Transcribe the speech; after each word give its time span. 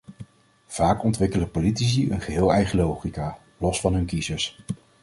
Vaak 0.65 1.03
ontwikkelen 1.03 1.51
politici 1.51 2.11
een 2.11 2.21
geheel 2.21 2.53
eigen 2.53 2.77
logica, 2.79 3.37
los 3.57 3.81
van 3.81 3.93
hun 3.93 4.05
kiezers. 4.05 4.57